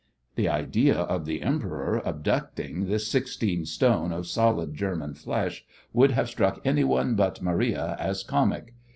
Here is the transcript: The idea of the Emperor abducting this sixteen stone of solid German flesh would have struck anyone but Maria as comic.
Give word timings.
The 0.33 0.49
idea 0.49 0.95
of 0.95 1.27
the 1.27 1.43
Emperor 1.43 2.01
abducting 2.03 2.87
this 2.87 3.07
sixteen 3.07 3.67
stone 3.67 4.11
of 4.11 4.25
solid 4.25 4.73
German 4.73 5.13
flesh 5.13 5.63
would 5.93 6.09
have 6.09 6.27
struck 6.27 6.59
anyone 6.65 7.13
but 7.15 7.39
Maria 7.39 7.95
as 7.99 8.23
comic. 8.23 8.73